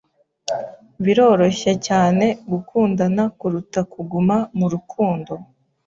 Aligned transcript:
Biroroshye 1.03 1.71
cyane 1.87 2.25
gukundana 2.51 3.23
kuruta 3.37 3.79
kuguma 3.93 4.35
mu 4.57 4.67
rukundo. 4.73 5.33